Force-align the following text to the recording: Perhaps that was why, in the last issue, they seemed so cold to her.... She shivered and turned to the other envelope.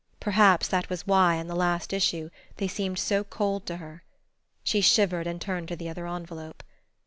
Perhaps 0.19 0.67
that 0.69 0.89
was 0.89 1.05
why, 1.05 1.35
in 1.35 1.45
the 1.45 1.55
last 1.55 1.93
issue, 1.93 2.31
they 2.57 2.67
seemed 2.67 2.97
so 2.97 3.23
cold 3.23 3.67
to 3.67 3.77
her.... 3.77 4.01
She 4.63 4.81
shivered 4.81 5.27
and 5.27 5.39
turned 5.39 5.67
to 5.67 5.75
the 5.75 5.89
other 5.89 6.07
envelope. 6.07 6.63